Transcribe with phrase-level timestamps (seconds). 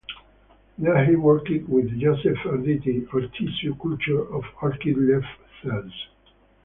[0.79, 5.23] There he worked with Joseph Arditti on tissue culture of orchid leaf
[5.61, 5.93] cells.